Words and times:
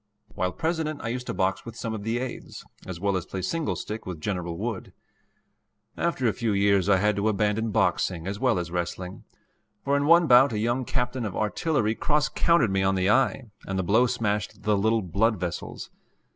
While 0.33 0.51
President 0.51 0.99
I 1.03 1.09
used 1.09 1.27
to 1.27 1.33
box 1.35 1.63
with 1.63 1.75
some 1.75 1.93
of 1.93 2.01
the 2.01 2.17
aides, 2.17 2.65
as 2.87 2.99
well 2.99 3.15
as 3.15 3.27
play 3.27 3.43
single 3.43 3.75
stick 3.75 4.03
with 4.03 4.19
General 4.19 4.57
Wood. 4.57 4.93
After 5.95 6.25
a 6.27 6.33
few 6.33 6.53
years 6.53 6.89
I 6.89 6.97
had 6.97 7.15
to 7.17 7.29
abandon 7.29 7.69
boxing 7.69 8.25
as 8.25 8.39
well 8.39 8.57
as 8.57 8.71
wrestling, 8.71 9.25
for 9.85 9.95
in 9.95 10.07
one 10.07 10.25
bout 10.25 10.53
a 10.53 10.57
young 10.57 10.85
captain 10.85 11.23
of 11.23 11.35
artillery 11.37 11.93
cross 11.93 12.29
countered 12.29 12.71
me 12.71 12.81
on 12.81 12.95
the 12.95 13.11
eye, 13.11 13.51
and 13.67 13.77
the 13.77 13.83
blow 13.83 14.07
smashed 14.07 14.63
the 14.63 14.75
little 14.75 15.03
blood 15.03 15.39
vessels. 15.39 15.91